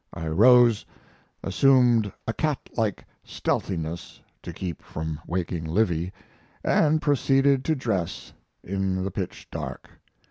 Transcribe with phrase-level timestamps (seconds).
[0.15, 0.83] I rose,
[1.43, 6.11] assumed a catlike stealthiness, to keep from waking Livy,
[6.65, 8.33] and proceeded to dress
[8.63, 9.91] in the pitch dark.